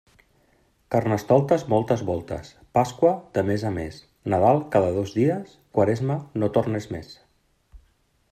Carnestoltes 0.93 1.65
moltes 1.73 2.03
voltes, 2.07 2.49
Pasqua 2.77 3.11
de 3.37 3.45
mes 3.51 3.67
a 3.71 3.73
més, 3.77 4.01
Nadal 4.35 4.65
cada 4.77 4.91
dos 4.99 5.15
dies, 5.19 5.55
Quaresma, 5.77 6.21
no 6.45 6.51
tornes 6.59 6.91
més. 6.99 7.15